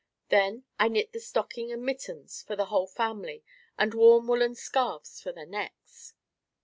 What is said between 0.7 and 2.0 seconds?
I knit the stocking and